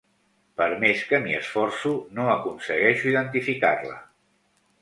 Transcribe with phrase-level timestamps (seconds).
[0.61, 3.99] Per més que m'hi esforço no aconsegueixo identificar-la.